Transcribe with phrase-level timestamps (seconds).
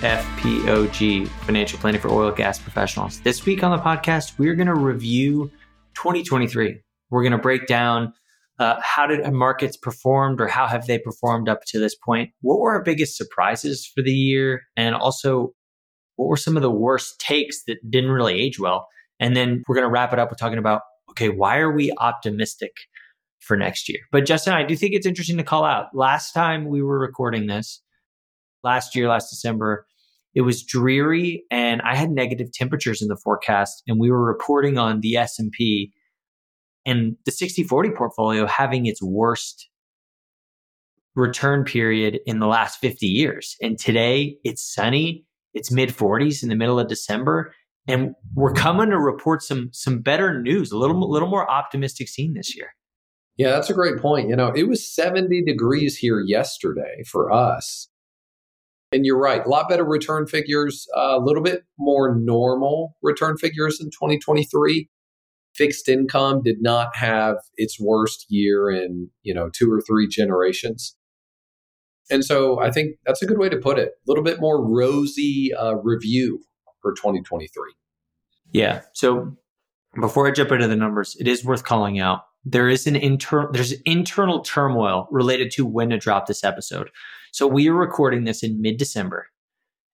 [0.00, 3.20] FPOG, Financial Planning for Oil and Gas Professionals.
[3.20, 5.50] This week on the podcast, we're going to review
[5.94, 6.80] 2023.
[7.10, 8.14] We're going to break down
[8.58, 12.30] uh, how did markets performed or how have they performed up to this point?
[12.40, 14.62] What were our biggest surprises for the year?
[14.74, 15.52] And also,
[16.16, 18.88] what were some of the worst takes that didn't really age well?
[19.18, 20.80] And then we're going to wrap it up with talking about,
[21.10, 22.72] okay, why are we optimistic
[23.40, 23.98] for next year?
[24.12, 25.94] But Justin, I do think it's interesting to call out.
[25.94, 27.82] Last time we were recording this,
[28.64, 29.86] last year, last December,
[30.34, 34.78] it was dreary and I had negative temperatures in the forecast and we were reporting
[34.78, 35.92] on the S&P
[36.86, 39.68] and the 60/40 portfolio having its worst
[41.14, 43.56] return period in the last 50 years.
[43.60, 47.52] And today it's sunny, it's mid 40s in the middle of December
[47.88, 52.34] and we're coming to report some some better news, a little little more optimistic scene
[52.34, 52.74] this year.
[53.36, 54.28] Yeah, that's a great point.
[54.28, 57.88] You know, it was 70 degrees here yesterday for us.
[58.92, 63.80] And you're right, a lot better return figures, a little bit more normal return figures
[63.80, 64.88] in 2023.
[65.54, 70.96] Fixed income did not have its worst year in, you know, two or three generations.
[72.10, 73.90] And so I think that's a good way to put it.
[73.90, 76.40] A little bit more rosy uh, review
[76.82, 77.48] for 2023.
[78.52, 78.80] Yeah.
[78.94, 79.36] So
[80.00, 83.52] before I jump into the numbers, it is worth calling out there is an internal
[83.52, 86.90] there's internal turmoil related to when to drop this episode.
[87.32, 89.26] So we are recording this in mid December.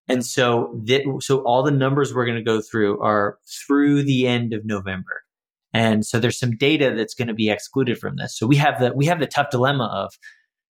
[0.09, 4.27] And so that, so all the numbers we're going to go through are through the
[4.27, 5.23] end of November.
[5.73, 8.39] And so there's some data that's going to be excluded from this.
[8.39, 10.15] So we have the we have the tough dilemma of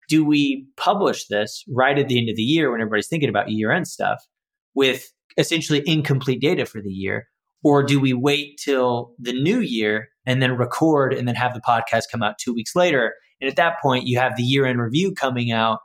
[0.09, 3.51] do we publish this right at the end of the year when everybody's thinking about
[3.51, 4.23] year end stuff
[4.75, 7.27] with essentially incomplete data for the year
[7.63, 11.61] or do we wait till the new year and then record and then have the
[11.61, 14.81] podcast come out 2 weeks later and at that point you have the year end
[14.81, 15.81] review coming out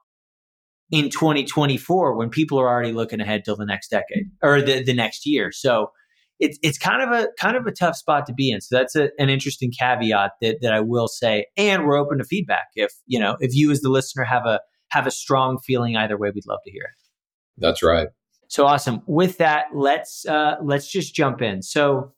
[0.92, 4.94] in 2024 when people are already looking ahead till the next decade or the, the
[4.94, 5.52] next year.
[5.52, 5.92] So
[6.40, 8.62] it's it's kind of a kind of a tough spot to be in.
[8.62, 11.46] So that's a, an interesting caveat that that I will say.
[11.58, 12.68] And we're open to feedback.
[12.76, 16.18] If you know, if you as the listener have a have a strong feeling either
[16.18, 17.62] way, we'd love to hear it.
[17.62, 18.08] That's right.
[18.48, 19.02] So awesome.
[19.06, 21.62] With that, let's uh, let's just jump in.
[21.62, 22.14] So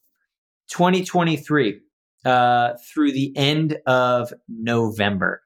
[0.70, 1.80] 2023
[2.24, 5.42] uh, through the end of November.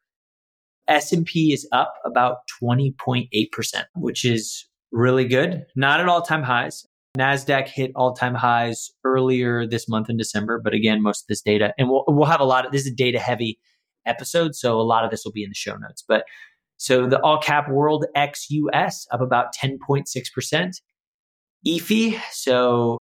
[0.87, 3.27] S&P is up about 20.8%,
[3.95, 5.65] which is really good.
[5.75, 6.85] Not at all-time highs.
[7.17, 11.73] Nasdaq hit all-time highs earlier this month in December, but again, most of this data
[11.77, 13.57] and we'll we'll have a lot of this is a data heavy
[14.05, 16.03] episode, so a lot of this will be in the show notes.
[16.05, 16.25] But
[16.77, 20.71] so the all cap world ex US up about 10.6%.
[21.65, 22.97] EAFE, so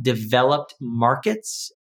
[0.00, 1.72] developed markets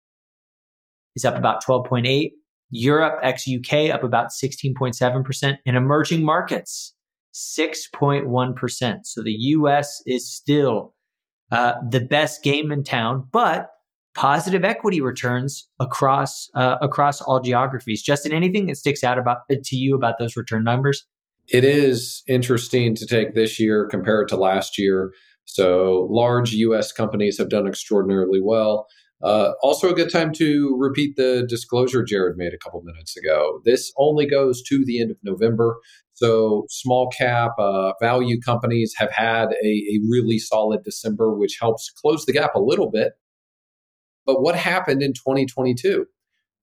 [1.14, 2.30] is up about 12.8.
[2.70, 6.94] Europe ex UK up about 16.7%, and emerging markets
[7.34, 8.98] 6.1%.
[9.04, 10.94] So the US is still
[11.52, 13.68] uh, the best game in town, but
[14.14, 18.02] positive equity returns across uh, across all geographies.
[18.02, 21.06] Justin, anything that sticks out about to you about those return numbers?
[21.48, 25.12] It is interesting to take this year compared to last year.
[25.44, 26.90] So large U.S.
[26.90, 28.88] companies have done extraordinarily well.
[29.22, 33.60] Uh, also, a good time to repeat the disclosure Jared made a couple minutes ago.
[33.64, 35.78] This only goes to the end of November.
[36.12, 41.90] So, small cap uh, value companies have had a, a really solid December, which helps
[41.90, 43.14] close the gap a little bit.
[44.26, 46.06] But what happened in 2022?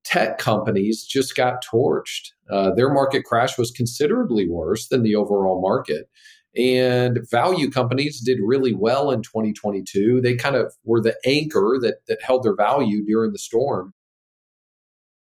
[0.03, 2.31] Tech companies just got torched.
[2.51, 6.09] Uh, their market crash was considerably worse than the overall market.
[6.55, 10.21] And value companies did really well in 2022.
[10.21, 13.93] They kind of were the anchor that, that held their value during the storm.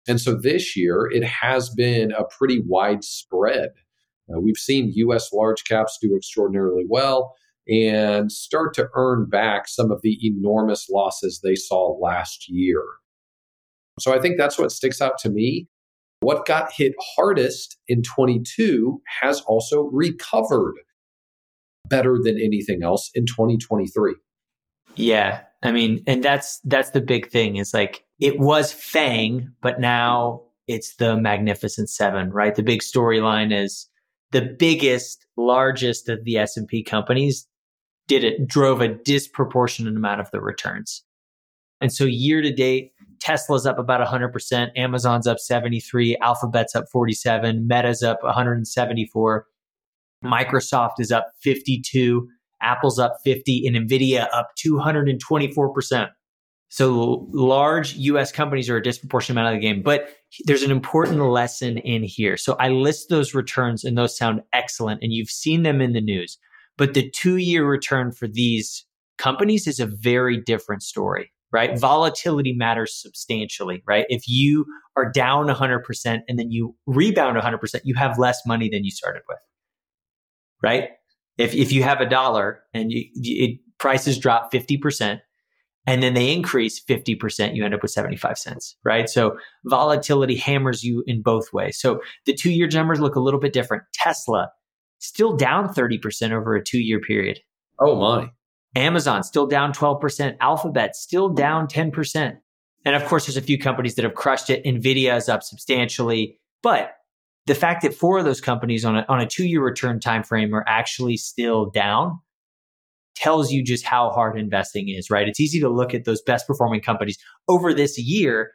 [0.08, 3.70] And so this year, it has been a pretty widespread.
[4.28, 7.36] Uh, we've seen US large caps do extraordinarily well
[7.68, 12.84] and start to earn back some of the enormous losses they saw last year.
[14.00, 15.68] So I think that's what sticks out to me.
[16.22, 20.76] What got hit hardest in 22 has also recovered
[21.90, 24.16] better than anything else in 2023.
[24.96, 25.42] Yeah.
[25.64, 30.44] I mean, and that's that's the big thing is like it was Fang, but now
[30.68, 32.56] it's the Magnificent 7, right?
[32.56, 33.90] The big storyline is
[34.32, 37.48] the biggest, largest of the S&P companies
[38.08, 41.04] did it drove a disproportionate amount of the returns.
[41.82, 47.68] And so year to date, Tesla's up about 100%, Amazon's up 73, Alphabet's up 47,
[47.68, 49.46] Meta's up 174,
[50.24, 52.28] Microsoft is up 52,
[52.62, 56.10] Apple's up 50, and Nvidia up 224%.
[56.72, 60.10] So large US companies are a disproportionate amount of the game, but
[60.46, 62.38] there's an important lesson in here.
[62.38, 66.02] So I list those returns and those sound excellent and you've seen them in the
[66.02, 66.38] news.
[66.78, 68.86] But the 2-year return for these
[69.18, 71.78] companies is a very different story, right?
[71.78, 74.06] Volatility matters substantially, right?
[74.08, 78.84] If you are down 100% and then you rebound 100%, you have less money than
[78.84, 79.40] you started with.
[80.62, 80.90] Right?
[81.38, 85.20] If if you have a dollar and you, it, prices drop 50%,
[85.88, 89.10] and then they increase 50%, you end up with 75 cents, right?
[89.10, 91.80] So volatility hammers you in both ways.
[91.80, 93.84] So the two year numbers look a little bit different.
[93.94, 94.52] Tesla
[95.00, 97.40] still down 30% over a two year period.
[97.80, 98.30] Oh my.
[98.76, 100.38] Amazon still down 12%.
[100.42, 102.38] Alphabet still down 10%.
[102.86, 104.64] And of course, there's a few companies that have crushed it.
[104.64, 106.38] Nvidia is up substantially.
[106.62, 106.92] But
[107.50, 110.22] the fact that four of those companies on a, on a two year return time
[110.22, 112.20] frame are actually still down
[113.16, 115.28] tells you just how hard investing is, right?
[115.28, 117.18] It's easy to look at those best performing companies
[117.48, 118.52] over this year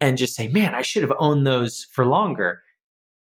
[0.00, 2.62] and just say, man, I should have owned those for longer.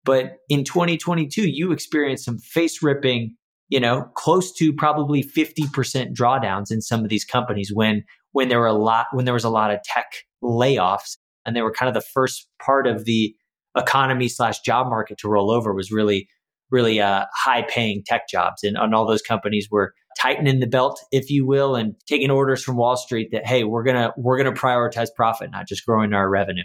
[0.06, 3.36] But in 2022, you experienced some face ripping,
[3.70, 8.60] you know, close to probably 50% drawdowns in some of these companies when when there
[8.60, 10.14] were a lot when there was a lot of tech
[10.44, 13.36] layoffs and they were kind of the first part of the
[13.76, 16.28] economy slash job market to roll over was really
[16.70, 21.00] really uh, high paying tech jobs and, and all those companies were tightening the belt
[21.12, 24.52] if you will and taking orders from wall street that hey we're gonna we're gonna
[24.52, 26.64] prioritize profit not just growing our revenue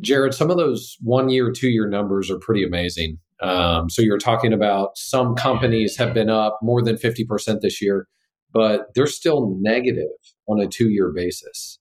[0.00, 3.18] Jared, some of those one year, two year numbers are pretty amazing.
[3.40, 8.06] Um, so you're talking about some companies have been up more than 50% this year,
[8.52, 10.08] but they're still negative
[10.48, 11.78] on a two year basis.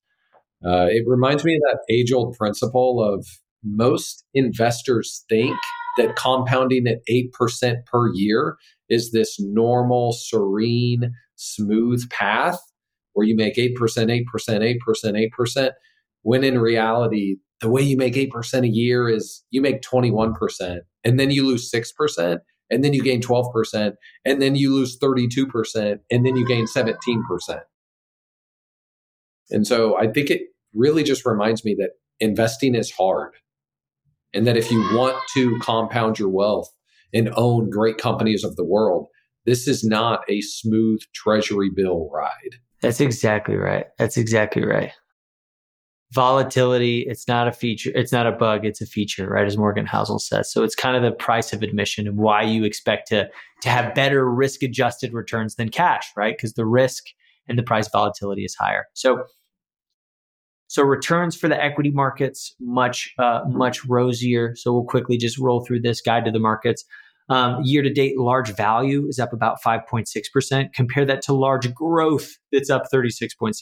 [0.66, 3.25] Uh, it reminds me of that age old principle of
[3.66, 5.58] most investors think
[5.98, 8.58] that compounding at 8% per year
[8.90, 12.60] is this normal, serene, smooth path
[13.14, 15.72] where you make 8%, 8%, 8%, 8%,
[16.22, 21.20] when in reality, the way you make 8% a year is you make 21% and
[21.20, 22.40] then you lose 6%
[22.70, 23.94] and then you gain 12%
[24.26, 27.62] and then you lose 32% and then you gain 17%.
[29.52, 30.42] And so I think it
[30.74, 33.34] really just reminds me that investing is hard
[34.36, 36.70] and that if you want to compound your wealth
[37.14, 39.08] and own great companies of the world,
[39.46, 42.60] this is not a smooth treasury bill ride.
[42.82, 43.86] That's exactly right.
[43.98, 44.92] That's exactly right
[46.16, 49.86] volatility it's not a feature it's not a bug it's a feature right as morgan
[49.86, 53.28] housel says so it's kind of the price of admission and why you expect to
[53.62, 57.04] to have better risk adjusted returns than cash right because the risk
[57.48, 59.24] and the price volatility is higher so
[60.68, 65.64] so returns for the equity markets much uh, much rosier so we'll quickly just roll
[65.66, 66.86] through this guide to the markets
[67.28, 70.74] um, year to date, large value is up about 5.6%.
[70.74, 73.56] Compare that to large growth that's up 36.6%.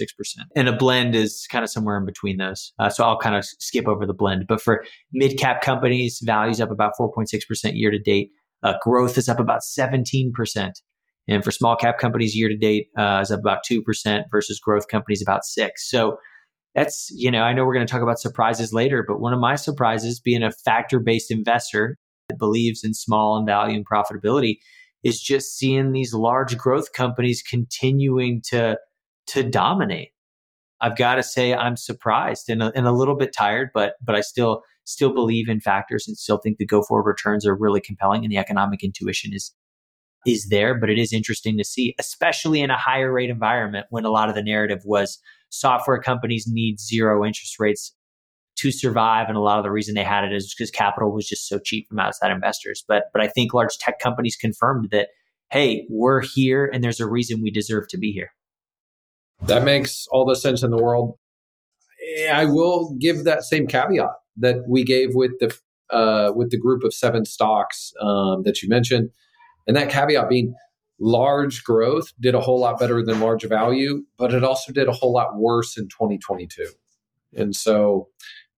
[0.55, 2.73] And a blend is kind of somewhere in between those.
[2.77, 4.47] Uh, so I'll kind of skip over the blend.
[4.47, 4.83] But for
[5.13, 8.31] mid cap companies, value's up about 4.6% year to date.
[8.63, 10.71] Uh, growth is up about 17%.
[11.29, 14.89] And for small cap companies, year to date uh, is up about 2% versus growth
[14.89, 16.17] companies about 6 So
[16.75, 19.39] that's, you know, I know we're going to talk about surprises later, but one of
[19.39, 21.97] my surprises being a factor based investor
[22.29, 24.57] that believes in small and value and profitability
[25.03, 28.77] is just seeing these large growth companies continuing to
[29.27, 30.09] to dominate.
[30.81, 34.15] I've got to say I'm surprised and a, and a little bit tired, but but
[34.15, 37.79] I still still believe in factors and still think the go forward returns are really
[37.79, 39.53] compelling and the economic intuition is
[40.25, 40.77] is there.
[40.77, 44.29] But it is interesting to see, especially in a higher rate environment when a lot
[44.29, 45.19] of the narrative was
[45.53, 47.95] software companies need zero interest rates
[48.55, 49.27] to survive.
[49.27, 51.59] And a lot of the reason they had it is because capital was just so
[51.59, 52.83] cheap from outside investors.
[52.87, 55.09] But but I think large tech companies confirmed that,
[55.51, 58.31] hey, we're here and there's a reason we deserve to be here.
[59.43, 61.17] That makes all the sense in the world.
[62.31, 65.55] I will give that same caveat that we gave with the
[65.89, 69.09] uh, with the group of seven stocks um, that you mentioned,
[69.67, 70.55] and that caveat being
[70.99, 74.93] large growth did a whole lot better than large value, but it also did a
[74.93, 76.67] whole lot worse in 2022.
[77.35, 78.09] And so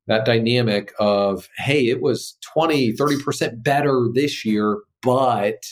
[0.08, 5.64] that dynamic of, hey, it was 20, 30% better this year, but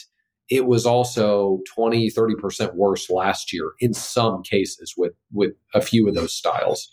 [0.50, 6.08] it was also 20, 30% worse last year in some cases with, with a few
[6.08, 6.90] of those styles.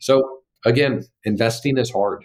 [0.00, 2.24] So again, investing is hard.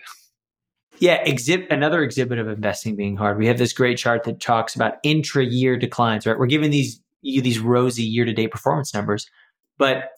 [0.99, 3.37] Yeah, exhibit another exhibit of investing being hard.
[3.37, 6.37] We have this great chart that talks about intra-year declines, right?
[6.37, 9.29] We're giving these you these rosy year-to-date performance numbers,
[9.77, 10.11] but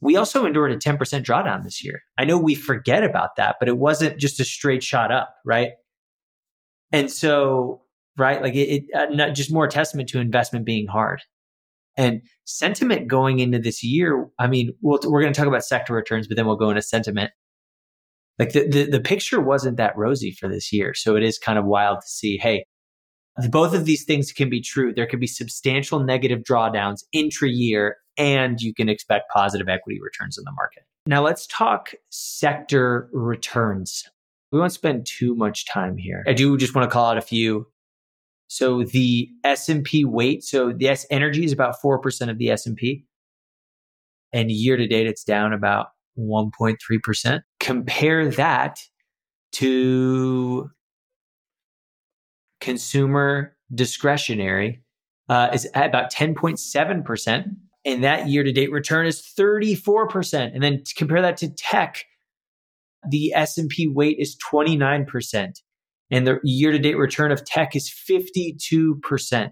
[0.00, 2.02] we also endured a 10% drawdown this year.
[2.16, 5.72] I know we forget about that, but it wasn't just a straight shot up, right?
[6.92, 7.82] And so,
[8.16, 11.22] right, like it, it uh, not just more testament to investment being hard.
[11.96, 15.94] And sentiment going into this year, I mean, we'll, we're going to talk about sector
[15.94, 17.32] returns, but then we'll go into sentiment.
[18.38, 20.94] Like the, the, the picture wasn't that rosy for this year.
[20.94, 22.64] So it is kind of wild to see, hey,
[23.50, 24.92] both of these things can be true.
[24.92, 30.38] There could be substantial negative drawdowns intra year, and you can expect positive equity returns
[30.38, 30.84] in the market.
[31.06, 34.04] Now let's talk sector returns.
[34.50, 36.24] We won't spend too much time here.
[36.26, 37.66] I do just want to call out a few.
[38.48, 43.04] So the S&P weight, so the S energy is about 4% of the S&P.
[44.32, 47.40] And year to date it's down about 1.3%.
[47.60, 48.78] Compare that
[49.52, 50.70] to
[52.60, 54.82] consumer discretionary
[55.28, 57.44] uh, is at about 10.7%.
[57.84, 60.52] And that year to date return is 34%.
[60.52, 62.04] And then compare that to tech,
[63.08, 65.60] the S&P weight is 29%.
[66.10, 69.50] And the year to date return of tech is 52%.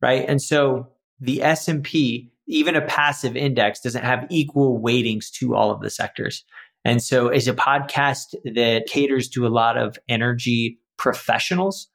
[0.00, 0.24] Right.
[0.28, 0.88] And so
[1.20, 6.44] the S&P, even a passive index doesn't have equal weightings to all of the sectors.
[6.84, 11.88] And so as a podcast that caters to a lot of energy professionals,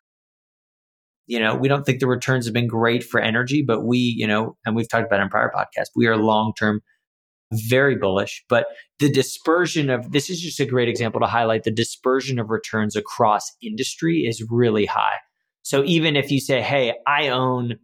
[1.28, 4.26] you know, we don't think the returns have been great for energy, but we, you
[4.26, 6.82] know, and we've talked about in prior podcasts, we are long term
[7.52, 8.44] very bullish.
[8.50, 8.68] But
[9.00, 12.96] the dispersion of this is just a great example to highlight the dispersion of returns
[12.96, 15.18] across industry is really high.
[15.62, 17.78] So even if you say, hey, I own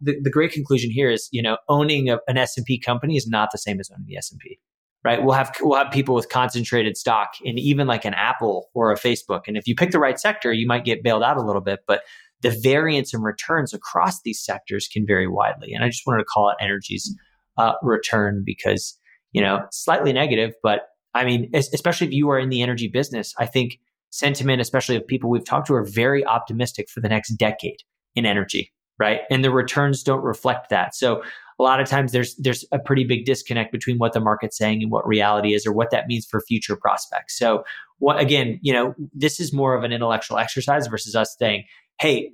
[0.00, 3.50] the, the great conclusion here is, you know, owning a, an S&P company is not
[3.52, 4.58] the same as owning the S&P
[5.04, 5.22] right?
[5.22, 8.96] We'll have we'll have people with concentrated stock in even like an Apple or a
[8.96, 9.42] Facebook.
[9.46, 11.80] And if you pick the right sector, you might get bailed out a little bit,
[11.86, 12.02] but
[12.42, 15.72] the variance in returns across these sectors can vary widely.
[15.72, 17.14] And I just wanted to call out energy's
[17.56, 18.98] uh, return because,
[19.32, 20.82] you know, slightly negative, but
[21.14, 25.06] I mean, especially if you are in the energy business, I think sentiment, especially of
[25.06, 27.78] people we've talked to, are very optimistic for the next decade
[28.14, 29.20] in energy, right?
[29.30, 30.94] And the returns don't reflect that.
[30.94, 31.22] So
[31.58, 34.82] a lot of times there's there's a pretty big disconnect between what the market's saying
[34.82, 37.36] and what reality is or what that means for future prospects.
[37.36, 37.64] So
[37.98, 41.64] what again, you know, this is more of an intellectual exercise versus us saying,
[42.00, 42.30] hey,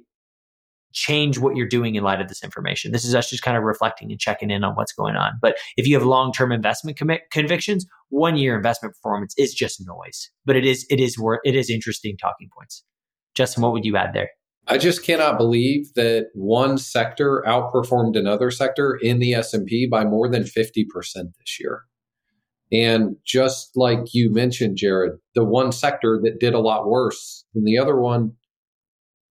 [0.93, 2.93] change what you're doing in light of this information.
[2.93, 5.33] This is us just kind of reflecting and checking in on what's going on.
[5.43, 10.31] But if you have long-term investment commit convictions, one year investment performance is just noise.
[10.45, 12.85] But it is it is worth it is interesting talking points.
[13.35, 14.31] Justin, what would you add there?
[14.67, 20.29] I just cannot believe that one sector outperformed another sector in the S&P by more
[20.29, 21.83] than 50% this year.
[22.73, 27.65] And just like you mentioned, Jared, the one sector that did a lot worse than
[27.65, 28.33] the other one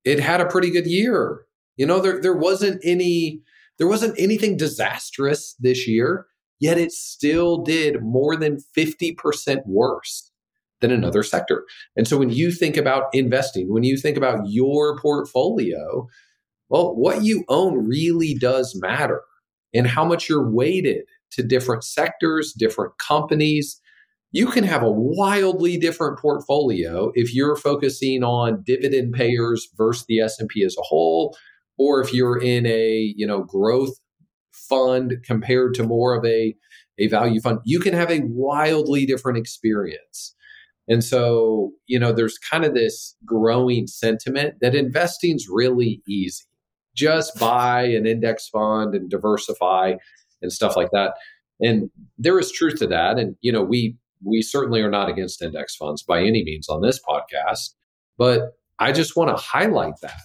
[0.04, 1.46] it had a pretty good year.
[1.78, 3.42] You know, there there wasn't any
[3.78, 6.28] there wasn't anything disastrous this year,
[6.60, 10.32] yet it still did more than 50% worse
[10.84, 11.66] than another sector.
[11.96, 16.08] And so when you think about investing, when you think about your portfolio,
[16.68, 19.22] well, what you own really does matter
[19.74, 23.80] and how much you're weighted to different sectors, different companies,
[24.32, 30.20] you can have a wildly different portfolio if you're focusing on dividend payers versus the
[30.20, 31.34] S&P as a whole
[31.78, 33.94] or if you're in a, you know, growth
[34.52, 36.56] fund compared to more of a
[37.00, 40.36] a value fund, you can have a wildly different experience.
[40.88, 46.44] And so, you know, there's kind of this growing sentiment that investing's really easy.
[46.96, 49.96] Just buy an index fund and diversify
[50.42, 51.14] and stuff like that.
[51.62, 53.18] And there is truth to that.
[53.18, 56.82] And, you know, we we certainly are not against index funds by any means on
[56.82, 57.74] this podcast,
[58.18, 60.22] but I just want to highlight that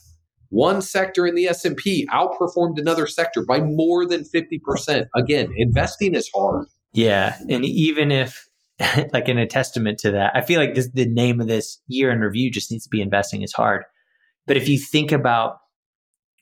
[0.50, 5.06] one sector in the S&P outperformed another sector by more than 50%.
[5.14, 6.66] Again, investing is hard.
[6.92, 8.47] Yeah, and even if
[9.12, 12.10] like in a testament to that, I feel like this, the name of this year
[12.10, 13.84] in review just needs to be investing is hard.
[14.46, 15.58] But if you think about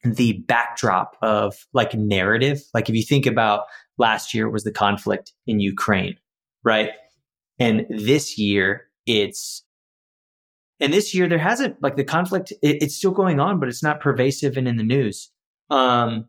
[0.04, 3.62] the backdrop of like narrative, like if you think about
[3.98, 6.16] last year was the conflict in Ukraine,
[6.62, 6.90] right?
[7.58, 9.64] And this year, it's
[10.78, 12.52] and this year there hasn't like the conflict.
[12.62, 15.30] It, it's still going on, but it's not pervasive and in the news.
[15.70, 16.28] Um,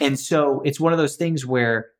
[0.00, 1.90] and so it's one of those things where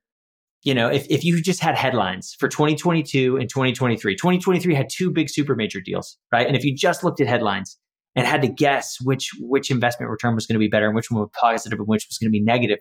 [0.62, 5.10] you know if if you just had headlines for 2022 and 2023, 2023 had two
[5.10, 6.46] big super major deals, right?
[6.46, 7.78] And if you just looked at headlines
[8.16, 11.10] and had to guess which which investment return was going to be better and which
[11.10, 12.78] one was positive and which was going to be negative,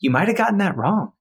[0.00, 1.12] you might have gotten that wrong.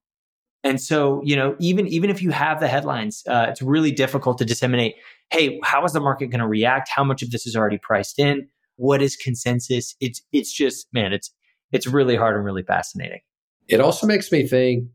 [0.64, 4.38] And so, you know, even even if you have the headlines, uh, it's really difficult
[4.40, 4.96] to disseminate.
[5.32, 6.90] Hey, how is the market going to react?
[6.90, 8.48] How much of this is already priced in?
[8.76, 9.96] What is consensus?
[10.00, 11.32] It's it's just man, it's
[11.72, 13.22] it's really hard and really fascinating.
[13.68, 14.86] It also makes me think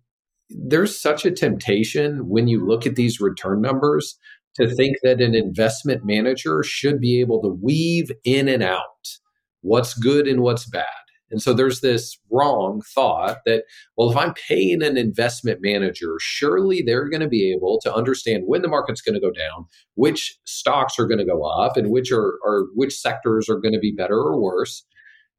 [0.51, 4.19] there's such a temptation when you look at these return numbers
[4.55, 8.81] to think that an investment manager should be able to weave in and out
[9.61, 10.87] what's good and what's bad.
[11.31, 13.65] And so there's this wrong thought that,
[13.97, 18.45] well, if I'm paying an investment manager, surely they're going to be able to understand
[18.47, 21.91] when the market's going to go down, which stocks are going to go up, and
[21.91, 24.85] which are, are which sectors are going to be better or worse.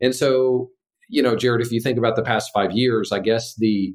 [0.01, 0.69] And so,
[1.09, 3.93] you know, Jared, if you think about the past five years, I guess the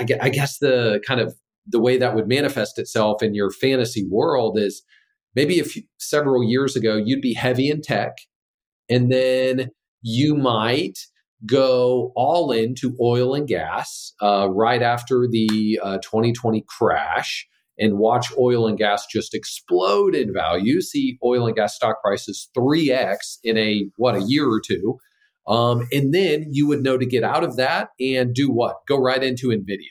[0.00, 1.34] I I guess the kind of
[1.66, 4.82] the way that would manifest itself in your fantasy world is
[5.36, 8.14] maybe few, several years ago you'd be heavy in tech
[8.88, 9.70] and then
[10.02, 10.98] you might
[11.46, 17.46] go all into oil and gas uh, right after the uh, 2020 crash
[17.78, 20.82] and watch oil and gas just explode in value.
[20.82, 24.98] See oil and gas stock prices 3x in a what a year or two
[25.50, 28.76] um, and then you would know to get out of that and do what?
[28.86, 29.90] Go right into NVIDIA,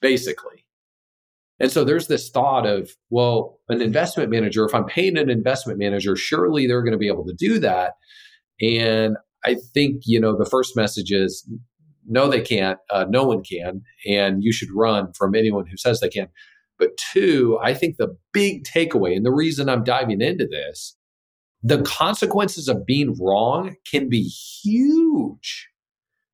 [0.00, 0.64] basically.
[1.58, 5.80] And so there's this thought of, well, an investment manager, if I'm paying an investment
[5.80, 7.94] manager, surely they're going to be able to do that.
[8.60, 11.44] And I think, you know, the first message is
[12.06, 12.78] no, they can't.
[12.88, 13.82] Uh, no one can.
[14.06, 16.28] And you should run from anyone who says they can.
[16.78, 20.96] But two, I think the big takeaway, and the reason I'm diving into this
[21.62, 25.68] the consequences of being wrong can be huge.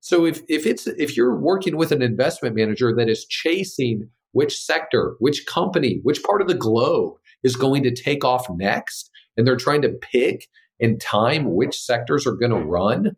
[0.01, 4.57] So if if it's if you're working with an investment manager that is chasing which
[4.57, 9.47] sector, which company, which part of the globe is going to take off next and
[9.47, 10.49] they're trying to pick
[10.81, 13.17] and time which sectors are going to run,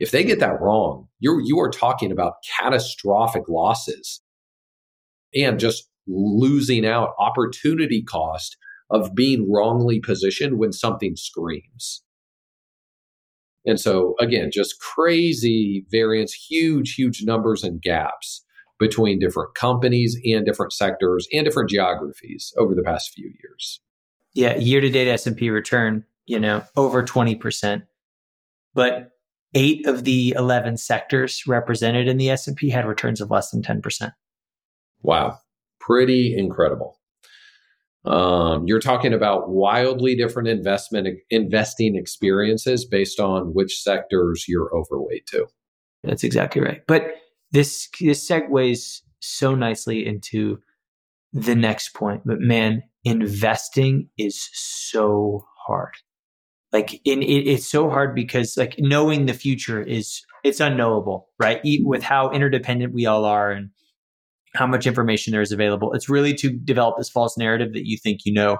[0.00, 4.22] if they get that wrong, you're you are talking about catastrophic losses
[5.34, 8.56] and just losing out opportunity cost
[8.90, 12.02] of being wrongly positioned when something screams.
[13.66, 18.44] And so, again, just crazy variance, huge, huge numbers and gaps
[18.78, 23.80] between different companies and different sectors and different geographies over the past few years.
[24.32, 27.82] Yeah, year to date S&P return, you know, over 20%.
[28.72, 29.10] But
[29.54, 34.12] 8 of the 11 sectors represented in the S&P had returns of less than 10%.
[35.02, 35.38] Wow.
[35.80, 36.99] Pretty incredible.
[38.04, 45.26] Um, you're talking about wildly different investment investing experiences based on which sectors you're overweight
[45.26, 45.46] to.
[46.02, 46.80] That's exactly right.
[46.86, 47.14] But
[47.52, 50.60] this this segues so nicely into
[51.32, 52.22] the next point.
[52.24, 55.94] But man, investing is so hard.
[56.72, 61.60] Like in it, it's so hard because like knowing the future is it's unknowable, right?
[61.82, 63.70] With how interdependent we all are and
[64.54, 65.92] how much information there is available.
[65.92, 68.58] It's really to develop this false narrative that you think you know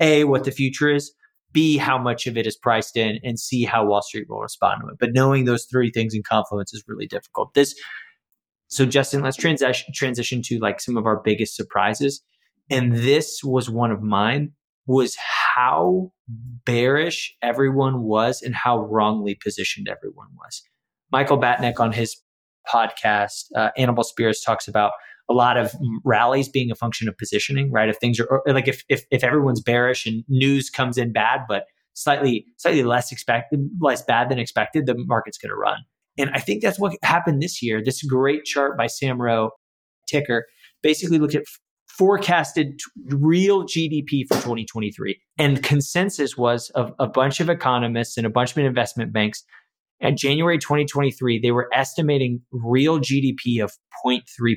[0.00, 1.12] A, what the future is,
[1.52, 4.82] B, how much of it is priced in, and C, how Wall Street will respond
[4.82, 4.96] to it.
[4.98, 7.54] But knowing those three things in confluence is really difficult.
[7.54, 7.74] This
[8.68, 12.22] so Justin, let's transition transition to like some of our biggest surprises.
[12.70, 14.52] And this was one of mine
[14.86, 15.14] was
[15.54, 16.12] how
[16.64, 20.62] bearish everyone was and how wrongly positioned everyone was.
[21.10, 22.16] Michael Batnick on his
[22.72, 24.92] podcast, uh, Animal Spirits, talks about
[25.30, 27.88] a lot of rallies being a function of positioning, right?
[27.88, 31.64] If things are like if if if everyone's bearish and news comes in bad, but
[31.94, 35.78] slightly slightly less expected, less bad than expected, the market's going to run.
[36.18, 37.82] And I think that's what happened this year.
[37.82, 39.50] This great chart by Sam Ro,
[40.12, 40.42] TKer,
[40.82, 41.44] basically looked at
[41.88, 45.18] forecasted real GDP for 2023.
[45.38, 49.44] And consensus was of a bunch of economists and a bunch of investment banks
[50.02, 53.72] at January 2023, they were estimating real GDP of
[54.04, 54.56] 0.3%.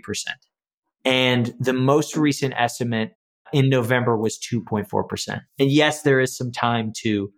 [1.05, 3.11] And the most recent estimate
[3.53, 5.41] in November was 2.4%.
[5.59, 7.31] And yes, there is some time to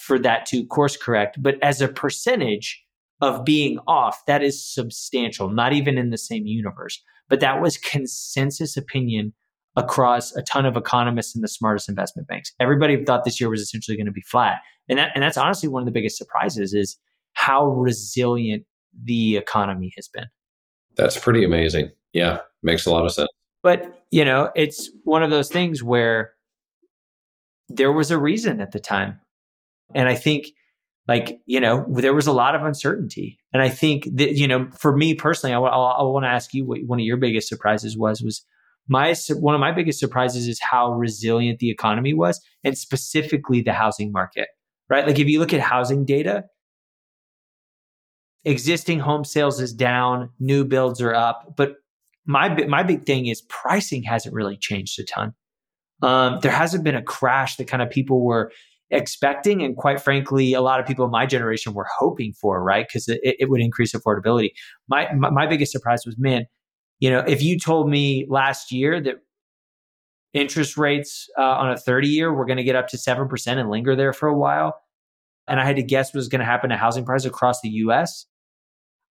[0.00, 2.84] for that to course correct, but as a percentage
[3.20, 7.02] of being off, that is substantial, not even in the same universe.
[7.28, 9.34] But that was consensus opinion
[9.76, 12.52] across a ton of economists and the smartest investment banks.
[12.60, 14.58] Everybody thought this year was essentially going to be flat.
[14.88, 16.96] And that and that's honestly one of the biggest surprises is
[17.34, 18.64] how resilient
[19.04, 20.26] the economy has been.
[20.98, 21.92] That's pretty amazing.
[22.12, 23.28] Yeah, makes a lot of sense.
[23.62, 26.32] But, you know, it's one of those things where
[27.68, 29.20] there was a reason at the time.
[29.94, 30.46] And I think,
[31.06, 33.38] like, you know, there was a lot of uncertainty.
[33.52, 36.80] And I think that, you know, for me personally, I, want to ask you what
[36.86, 38.44] one of your biggest surprises was, was
[38.88, 43.72] my, one of my biggest surprises is how resilient the economy was and specifically the
[43.72, 44.48] housing market,
[44.90, 45.06] right?
[45.06, 46.44] Like, if you look at housing data,
[48.48, 51.76] existing home sales is down, new builds are up, but
[52.26, 55.34] my my big thing is pricing hasn't really changed a ton.
[56.02, 58.52] Um, there hasn't been a crash that kind of people were
[58.90, 62.86] expecting, and quite frankly, a lot of people in my generation were hoping for, right?
[62.86, 64.50] Because it, it, would increase affordability.
[64.88, 66.46] My, my, my biggest surprise was, man,
[67.00, 69.16] You know, if you told me last year that
[70.32, 73.70] interest rates uh, on a 30 year were going to get up to 7% and
[73.70, 74.80] linger there for a while,
[75.46, 77.70] and I had to guess what was going to happen to housing prices across the
[77.70, 78.26] US,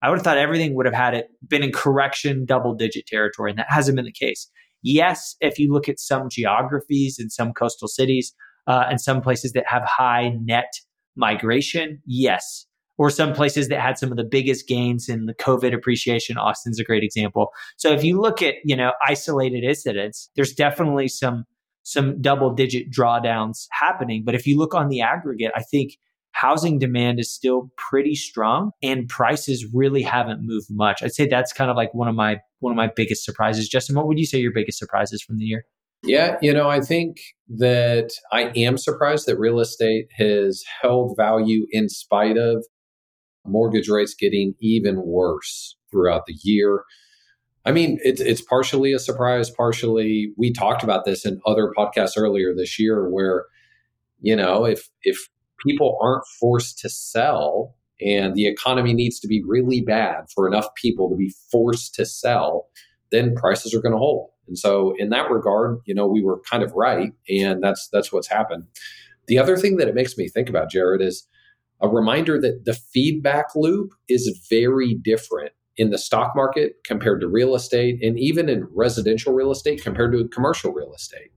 [0.02, 3.52] I would have thought everything would have had it been in correction double digit territory.
[3.52, 4.50] And that hasn't been the case.
[4.84, 8.34] Yes, if you look at some geographies and some coastal cities
[8.68, 10.72] uh, and some places that have high net
[11.16, 12.66] migration, yes.
[13.00, 16.38] Or some places that had some of the biggest gains in the COVID appreciation.
[16.38, 17.50] Austin's a great example.
[17.78, 21.46] So if you look at, you know, isolated incidents, there's definitely some
[21.84, 24.24] some double digit drawdowns happening.
[24.26, 25.94] But if you look on the aggregate, I think
[26.38, 31.02] housing demand is still pretty strong and prices really haven't moved much.
[31.02, 33.68] I'd say that's kind of like one of my one of my biggest surprises.
[33.68, 35.66] Justin, what would you say your biggest surprises from the year?
[36.04, 37.18] Yeah, you know, I think
[37.58, 42.66] that I am surprised that real estate has held value in spite of
[43.44, 46.84] mortgage rates getting even worse throughout the year.
[47.66, 52.14] I mean, it's it's partially a surprise, partially we talked about this in other podcasts
[52.16, 53.46] earlier this year where
[54.20, 55.30] you know, if if
[55.66, 60.68] people aren't forced to sell and the economy needs to be really bad for enough
[60.76, 62.68] people to be forced to sell,
[63.12, 64.30] then prices are going to hold.
[64.48, 68.12] And so in that regard, you know, we were kind of right and that's that's
[68.12, 68.64] what's happened.
[69.28, 71.28] The other thing that it makes me think about Jared is
[71.82, 77.28] a reminder that the feedback loop is very different in the stock market compared to
[77.28, 81.30] real estate and even in residential real estate compared to commercial real estate.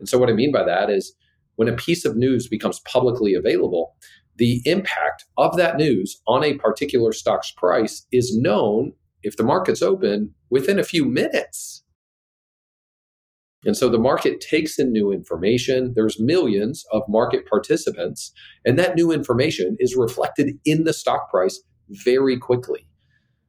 [0.00, 1.14] And so what I mean by that is
[1.58, 3.96] when a piece of news becomes publicly available,
[4.36, 8.92] the impact of that news on a particular stock's price is known
[9.24, 11.82] if the market's open within a few minutes.
[13.64, 15.94] And so the market takes in new information.
[15.96, 18.32] There's millions of market participants,
[18.64, 22.86] and that new information is reflected in the stock price very quickly.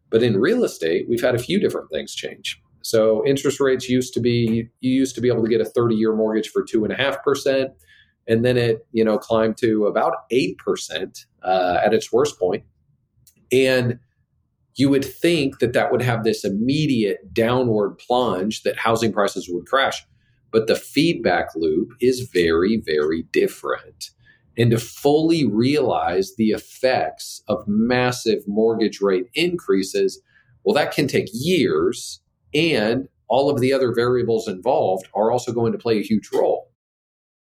[0.09, 2.59] But in real estate, we've had a few different things change.
[2.81, 5.93] So interest rates used to be you used to be able to get a 30
[5.93, 7.69] year mortgage for two and a half percent
[8.29, 12.63] and then it you know climbed to about 8% uh, at its worst point.
[13.51, 13.99] And
[14.75, 19.65] you would think that that would have this immediate downward plunge that housing prices would
[19.65, 20.05] crash.
[20.51, 24.11] But the feedback loop is very very different.
[24.57, 30.21] And to fully realize the effects of massive mortgage rate increases
[30.63, 32.21] well that can take years
[32.53, 36.68] and all of the other variables involved are also going to play a huge role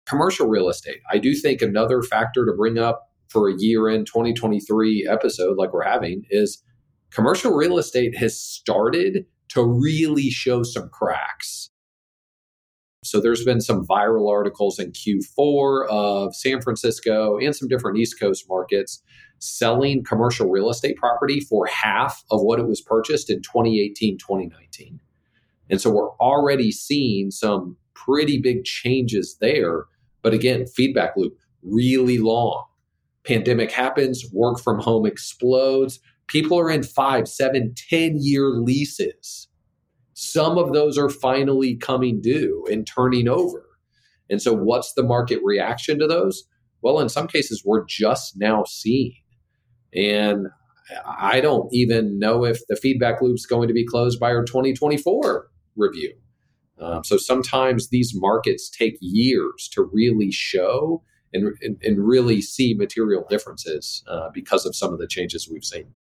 [0.08, 1.02] commercial real estate.
[1.12, 5.74] I do think another factor to bring up for a year in 2023 episode like
[5.74, 6.64] we're having is
[7.12, 11.70] commercial real estate has started to really show some cracks.
[13.04, 18.20] So there's been some viral articles in Q4 of San Francisco and some different East
[18.20, 19.02] Coast markets
[19.40, 25.00] selling commercial real estate property for half of what it was purchased in 2018, 2019.
[25.70, 29.86] And so we're already seeing some pretty big changes there
[30.28, 32.66] but again, feedback loop, really long.
[33.24, 36.02] Pandemic happens, work from home explodes.
[36.28, 39.48] People are in five, seven, ten year leases.
[40.16, 43.64] Some of those are finally coming due and turning over.
[44.30, 46.44] And so, what's the market reaction to those?
[46.82, 49.16] Well, in some cases, we're just now seeing.
[49.96, 50.48] And
[51.06, 55.48] I don't even know if the feedback loop's going to be closed by our 2024
[55.78, 56.14] review.
[56.80, 62.74] Um, so sometimes these markets take years to really show and, and, and really see
[62.74, 65.94] material differences uh, because of some of the changes we've seen.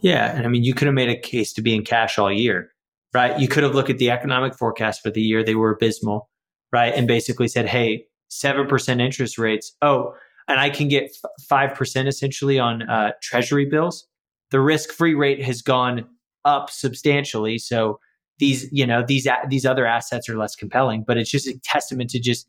[0.00, 0.34] Yeah.
[0.34, 2.72] And I mean, you could have made a case to be in cash all year,
[3.14, 3.38] right?
[3.38, 6.30] You could have looked at the economic forecast for the year, they were abysmal,
[6.72, 6.94] right?
[6.94, 9.76] And basically said, hey, 7% interest rates.
[9.82, 10.14] Oh,
[10.48, 11.10] and I can get
[11.50, 14.06] 5% essentially on uh, treasury bills.
[14.50, 16.06] The risk free rate has gone
[16.44, 17.58] up substantially.
[17.58, 18.00] So
[18.40, 22.10] these you know these these other assets are less compelling but it's just a testament
[22.10, 22.48] to just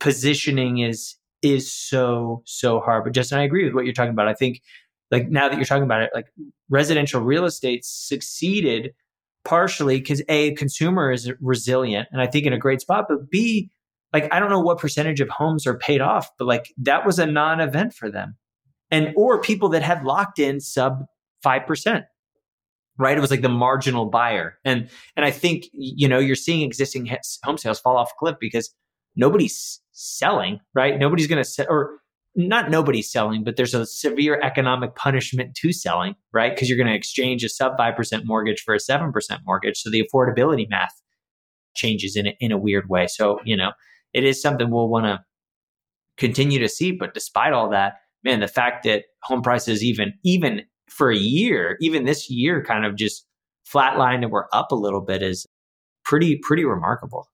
[0.00, 3.04] positioning is is so so hard.
[3.04, 4.26] But justin i agree with what you're talking about.
[4.26, 4.62] I think
[5.10, 6.26] like now that you're talking about it like
[6.68, 8.92] residential real estate succeeded
[9.44, 13.70] partially because a consumer is resilient and i think in a great spot but b
[14.14, 17.18] like i don't know what percentage of homes are paid off but like that was
[17.18, 18.36] a non-event for them.
[18.90, 21.04] And or people that had locked in sub
[21.44, 22.04] 5%
[22.98, 23.16] right?
[23.16, 24.58] It was like the marginal buyer.
[24.64, 27.10] And, and I think, you know, you're seeing existing
[27.42, 28.72] home sales fall off a cliff because
[29.16, 30.98] nobody's selling, right?
[30.98, 31.98] Nobody's going to sell, or
[32.36, 36.54] not nobody's selling, but there's a severe economic punishment to selling, right?
[36.54, 39.12] Because you're going to exchange a sub 5% mortgage for a 7%
[39.44, 39.78] mortgage.
[39.78, 41.00] So the affordability math
[41.74, 43.06] changes in a, in a weird way.
[43.06, 43.72] So, you know,
[44.12, 45.24] it is something we'll want to
[46.16, 46.92] continue to see.
[46.92, 51.76] But despite all that, man, the fact that home prices even, even for a year,
[51.80, 53.26] even this year, kind of just
[53.72, 55.46] flatlined and we're up a little bit is
[56.04, 57.28] pretty, pretty remarkable.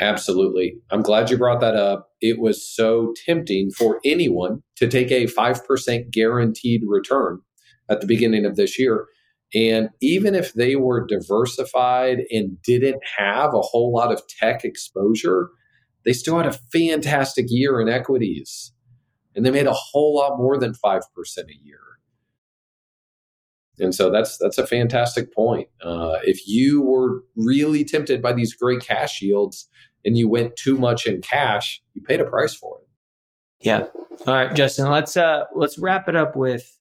[0.00, 0.76] Absolutely.
[0.90, 2.10] I'm glad you brought that up.
[2.20, 7.40] It was so tempting for anyone to take a 5% guaranteed return
[7.88, 9.06] at the beginning of this year.
[9.54, 15.48] And even if they were diversified and didn't have a whole lot of tech exposure,
[16.04, 18.72] they still had a fantastic year in equities.
[19.34, 21.00] And they made a whole lot more than 5%
[21.38, 21.80] a year.
[23.80, 25.68] And so that's that's a fantastic point.
[25.82, 29.68] Uh, if you were really tempted by these great cash yields
[30.04, 32.88] and you went too much in cash, you paid a price for it.
[33.60, 33.86] Yeah.
[34.26, 34.90] All right, Justin.
[34.90, 36.78] Let's uh let's wrap it up with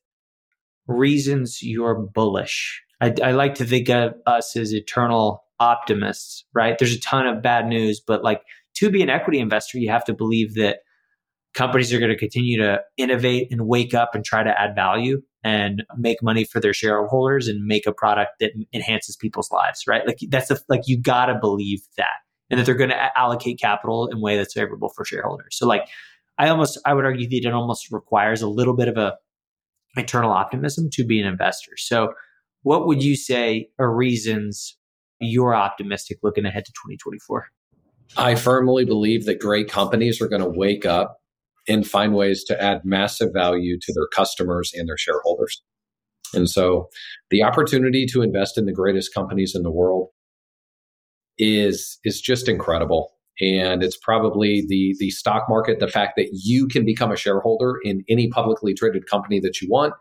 [0.88, 2.84] reasons you're bullish.
[3.02, 6.78] I, I like to think of us as eternal optimists, right?
[6.78, 8.42] There's a ton of bad news, but like
[8.76, 10.80] to be an equity investor, you have to believe that
[11.54, 15.22] companies are going to continue to innovate and wake up and try to add value
[15.44, 20.06] and make money for their shareholders and make a product that enhances people's lives, right?
[20.06, 22.08] Like that's a, like you got to believe that
[22.50, 25.58] and that they're going to allocate capital in a way that's favorable for shareholders.
[25.58, 25.88] So like
[26.38, 29.16] I almost I would argue that it almost requires a little bit of a
[29.96, 31.72] eternal optimism to be an investor.
[31.78, 32.14] So
[32.64, 34.78] what would you say are reasons
[35.20, 37.48] you're optimistic looking ahead to 2024?
[38.16, 41.20] I firmly believe that great companies are going to wake up
[41.68, 45.62] and find ways to add massive value to their customers and their shareholders.
[46.34, 46.90] And so
[47.30, 50.10] the opportunity to invest in the greatest companies in the world
[51.38, 53.12] is is just incredible.
[53.40, 57.76] And it's probably the the stock market, the fact that you can become a shareholder
[57.84, 59.94] in any publicly traded company that you want.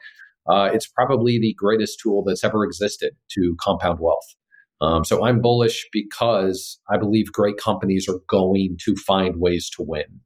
[0.49, 4.35] Uh, it's probably the greatest tool that's ever existed to compound wealth.
[4.81, 9.83] Um, so I'm bullish because I believe great companies are going to find ways to
[9.83, 10.21] win.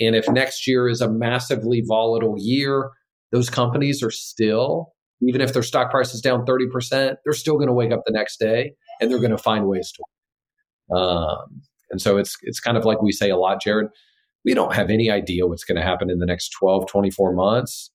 [0.00, 2.90] And if next year is a massively volatile year,
[3.30, 7.68] those companies are still, even if their stock price is down 30%, they're still going
[7.68, 10.96] to wake up the next day and they're going to find ways to.
[10.96, 13.88] Um, and so it's it's kind of like we say a lot, Jared.
[14.44, 17.90] We don't have any idea what's going to happen in the next 12, 24 months,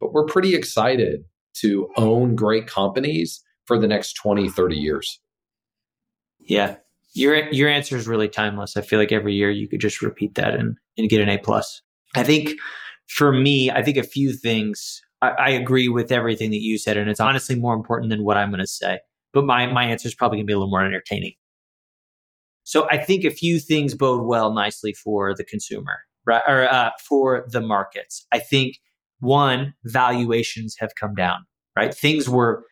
[0.00, 1.24] but we're pretty excited
[1.58, 5.20] to own great companies for the next 20, 30 years.
[6.40, 6.76] Yeah.
[7.14, 8.76] Your your answer is really timeless.
[8.76, 11.38] I feel like every year you could just repeat that and, and get an A
[11.38, 11.82] plus.
[12.14, 12.52] I think
[13.08, 16.96] for me, I think a few things I, I agree with everything that you said,
[16.96, 19.00] and it's honestly more important than what I'm gonna say.
[19.32, 21.34] But my my answer is probably gonna be a little more entertaining.
[22.64, 26.42] So I think a few things bode well nicely for the consumer, right?
[26.46, 28.26] Or uh, for the markets.
[28.32, 28.76] I think
[29.20, 31.44] one, valuations have come down,
[31.76, 31.94] right?
[31.94, 32.64] Things were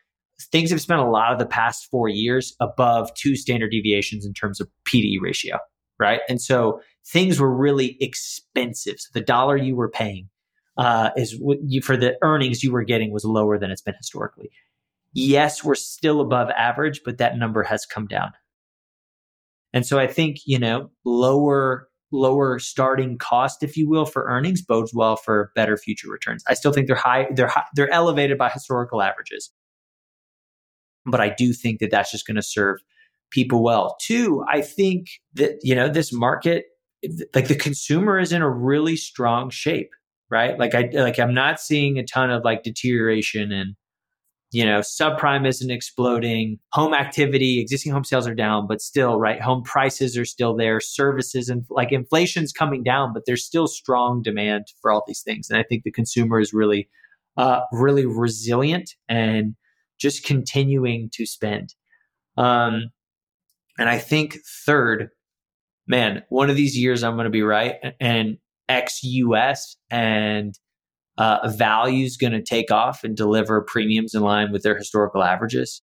[0.51, 4.33] things have spent a lot of the past four years above two standard deviations in
[4.33, 5.57] terms of PE ratio,
[5.99, 6.21] right?
[6.29, 8.99] And so things were really expensive.
[8.99, 10.29] So the dollar you were paying
[10.77, 13.95] uh, is what you, for the earnings you were getting was lower than it's been
[13.97, 14.49] historically.
[15.13, 18.31] Yes, we're still above average, but that number has come down.
[19.73, 24.61] And so I think, you know, lower lower starting cost, if you will, for earnings
[24.61, 26.43] bodes well for better future returns.
[26.47, 29.49] I still think they're high, they're high, they're elevated by historical averages,
[31.05, 32.79] but I do think that that's just going to serve
[33.31, 33.95] people well.
[34.01, 36.65] Two, I think that you know this market,
[37.33, 39.91] like the consumer, is in a really strong shape,
[40.29, 40.57] right?
[40.57, 43.75] Like I like I'm not seeing a ton of like deterioration and
[44.51, 46.59] you know, subprime isn't exploding.
[46.73, 49.41] Home activity, existing home sales are down, but still, right?
[49.41, 50.81] Home prices are still there.
[50.81, 55.49] Services and like inflation's coming down, but there's still strong demand for all these things.
[55.49, 56.89] And I think the consumer is really,
[57.37, 59.55] uh, really resilient and
[60.01, 61.75] just continuing to spend.
[62.37, 62.89] Um,
[63.77, 65.09] and I think third,
[65.87, 68.37] man, one of these years I'm going to be right and
[68.67, 70.57] ex US and
[71.17, 75.23] uh, value is going to take off and deliver premiums in line with their historical
[75.23, 75.81] averages.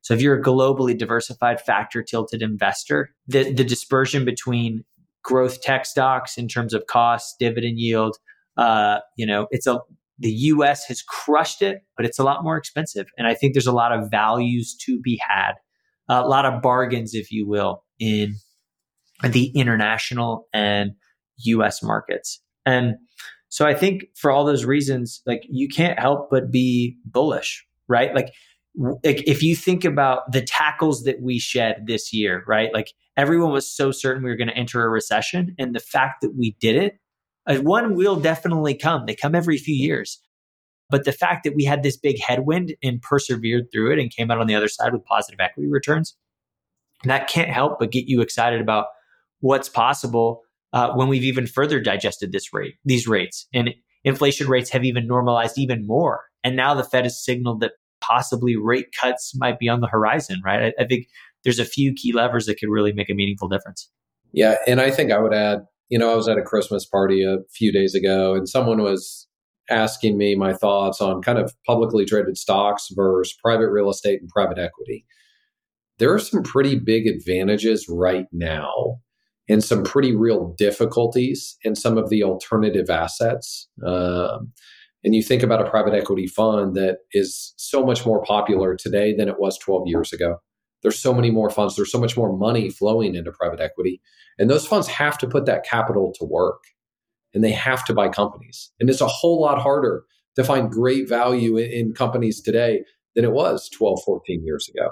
[0.00, 4.84] So if you're a globally diversified factor tilted investor, the, the dispersion between
[5.22, 8.16] growth tech stocks in terms of cost, dividend yield,
[8.56, 9.80] uh, you know, it's a
[10.22, 13.06] the US has crushed it, but it's a lot more expensive.
[13.18, 15.52] And I think there's a lot of values to be had,
[16.08, 18.34] a lot of bargains, if you will, in
[19.22, 20.92] the international and
[21.38, 22.40] US markets.
[22.64, 22.94] And
[23.48, 28.14] so I think for all those reasons, like you can't help but be bullish, right?
[28.14, 28.32] Like,
[28.74, 32.70] like if you think about the tackles that we shed this year, right?
[32.72, 36.22] Like everyone was so certain we were going to enter a recession, and the fact
[36.22, 36.98] that we did it,
[37.46, 39.06] one will definitely come.
[39.06, 40.20] They come every few years.
[40.90, 44.30] But the fact that we had this big headwind and persevered through it and came
[44.30, 46.16] out on the other side with positive equity returns,
[47.04, 48.86] that can't help but get you excited about
[49.40, 53.70] what's possible uh, when we've even further digested this rate, these rates, and
[54.04, 56.24] inflation rates have even normalized even more.
[56.44, 60.40] And now the Fed has signaled that possibly rate cuts might be on the horizon,
[60.44, 60.74] right?
[60.78, 61.06] I, I think
[61.44, 63.90] there's a few key levers that could really make a meaningful difference.
[64.32, 64.56] Yeah.
[64.66, 67.36] And I think I would add, you know, I was at a Christmas party a
[67.50, 69.28] few days ago and someone was
[69.68, 74.30] asking me my thoughts on kind of publicly traded stocks versus private real estate and
[74.30, 75.04] private equity.
[75.98, 79.00] There are some pretty big advantages right now
[79.50, 83.68] and some pretty real difficulties in some of the alternative assets.
[83.86, 84.50] Um,
[85.04, 89.14] and you think about a private equity fund that is so much more popular today
[89.14, 90.38] than it was 12 years ago.
[90.82, 94.00] There's so many more funds, there's so much more money flowing into private equity.
[94.38, 96.62] And those funds have to put that capital to work
[97.34, 98.70] and they have to buy companies.
[98.80, 100.04] And it's a whole lot harder
[100.36, 104.90] to find great value in, in companies today than it was 12, 14 years ago.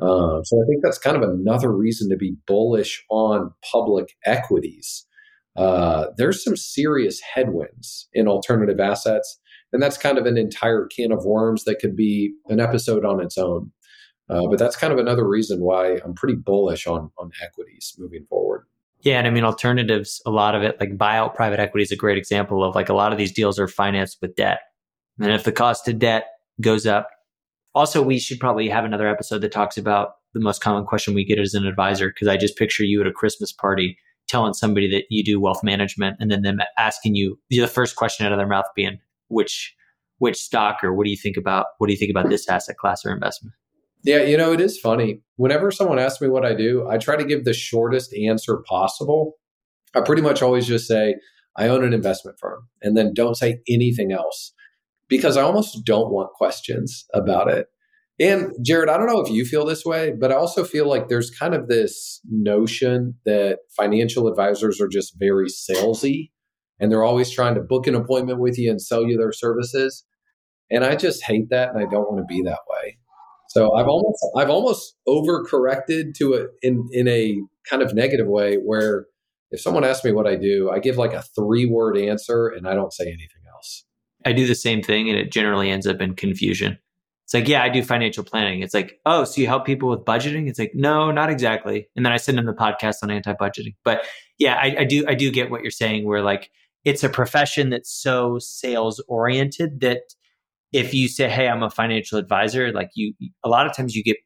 [0.00, 5.06] Um, so I think that's kind of another reason to be bullish on public equities.
[5.56, 9.38] Uh, there's some serious headwinds in alternative assets,
[9.72, 13.20] and that's kind of an entire can of worms that could be an episode on
[13.20, 13.72] its own.
[14.30, 18.24] Uh, but that's kind of another reason why I'm pretty bullish on on equities moving
[18.28, 18.66] forward.
[19.02, 20.22] Yeah, and I mean alternatives.
[20.26, 22.94] A lot of it, like buyout private equity, is a great example of like a
[22.94, 24.60] lot of these deals are financed with debt,
[25.18, 26.26] and if the cost of debt
[26.60, 27.08] goes up,
[27.74, 31.24] also we should probably have another episode that talks about the most common question we
[31.24, 34.88] get as an advisor because I just picture you at a Christmas party telling somebody
[34.90, 38.38] that you do wealth management and then them asking you the first question out of
[38.38, 39.74] their mouth being which
[40.18, 42.76] which stock or what do you think about what do you think about this asset
[42.76, 43.54] class or investment
[44.02, 45.22] yeah, you know, it is funny.
[45.36, 49.34] Whenever someone asks me what I do, I try to give the shortest answer possible.
[49.94, 51.16] I pretty much always just say,
[51.56, 54.52] I own an investment firm, and then don't say anything else
[55.08, 57.66] because I almost don't want questions about it.
[58.20, 61.08] And Jared, I don't know if you feel this way, but I also feel like
[61.08, 66.30] there's kind of this notion that financial advisors are just very salesy
[66.78, 70.04] and they're always trying to book an appointment with you and sell you their services.
[70.70, 72.98] And I just hate that and I don't want to be that way.
[73.50, 78.56] So I've almost I've almost overcorrected to it in in a kind of negative way
[78.56, 79.06] where
[79.50, 82.68] if someone asks me what I do, I give like a three word answer and
[82.68, 83.84] I don't say anything else.
[84.24, 86.78] I do the same thing and it generally ends up in confusion.
[87.24, 88.62] It's like, yeah, I do financial planning.
[88.62, 90.48] It's like, oh, so you help people with budgeting?
[90.48, 91.88] It's like, no, not exactly.
[91.96, 93.74] And then I send them the podcast on anti-budgeting.
[93.84, 94.06] But
[94.38, 96.50] yeah, I, I do I do get what you're saying where like
[96.84, 100.02] it's a profession that's so sales oriented that
[100.72, 104.02] if you say, "Hey, I'm a financial advisor," like you, a lot of times you
[104.02, 104.16] get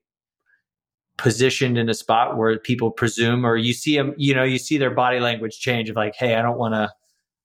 [1.16, 4.78] positioned in a spot where people presume, or you see them, you know, you see
[4.78, 6.90] their body language change of like, "Hey, I don't want to,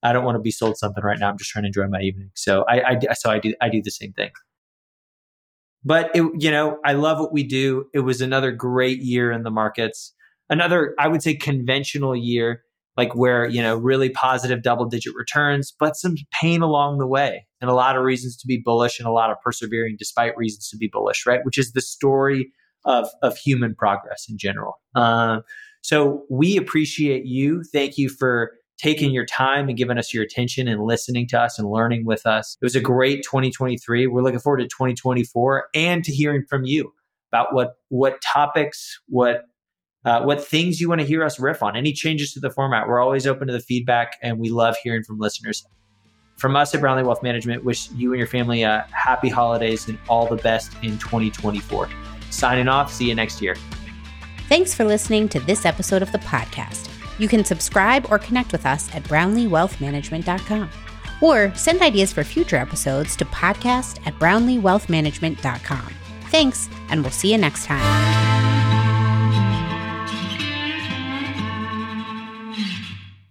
[0.03, 1.29] I don't want to be sold something right now.
[1.29, 3.81] I'm just trying to enjoy my evening." So I, I, so I do, I do
[3.81, 4.31] the same thing.
[5.83, 7.85] But it, you know, I love what we do.
[7.93, 10.13] It was another great year in the markets.
[10.49, 12.63] Another, I would say, conventional year
[12.99, 17.47] like where, you know, really positive double digit returns, but some pain along the way
[17.61, 20.67] and a lot of reasons to be bullish and a lot of persevering despite reasons
[20.67, 21.39] to be bullish, right?
[21.43, 22.51] Which is the story
[22.83, 24.81] of, of human progress in general.
[24.95, 25.39] Uh,
[25.81, 27.63] so we appreciate you.
[27.71, 31.57] Thank you for taking your time and giving us your attention and listening to us
[31.57, 32.57] and learning with us.
[32.61, 34.07] It was a great 2023.
[34.07, 36.91] We're looking forward to 2024 and to hearing from you
[37.31, 39.43] about what what topics, what
[40.05, 42.87] uh, what things you want to hear us riff on, any changes to the format.
[42.87, 45.65] We're always open to the feedback and we love hearing from listeners.
[46.37, 49.97] From us at Brownlee Wealth Management, wish you and your family a happy holidays and
[50.07, 51.89] all the best in 2024.
[52.29, 52.93] Signing off.
[52.93, 53.55] See you next year.
[54.47, 56.89] Thanks for listening to this episode of the podcast.
[57.19, 60.69] You can subscribe or connect with us at brownleewealthmanagement.com
[61.21, 65.93] or send ideas for future episodes to podcast at brownleewealthmanagement.com.
[66.29, 68.38] Thanks, and we'll see you next time.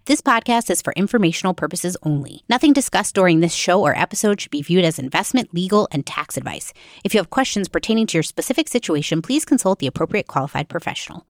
[0.09, 2.42] This podcast is for informational purposes only.
[2.49, 6.38] Nothing discussed during this show or episode should be viewed as investment, legal, and tax
[6.38, 6.73] advice.
[7.05, 11.27] If you have questions pertaining to your specific situation, please consult the appropriate qualified professional.